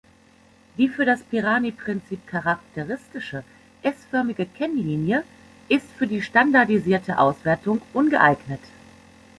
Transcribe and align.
Die 0.79 0.87
für 0.89 1.05
das 1.05 1.21
Pirani-Prinzip 1.21 2.25
charakteristische 2.25 3.43
S-förmige 3.83 4.47
Kennlinie 4.47 5.23
ist 5.69 5.85
für 5.95 6.07
die 6.07 6.23
standardisierte 6.23 7.19
Auswertung 7.19 7.83
ungeeignet. 7.93 8.61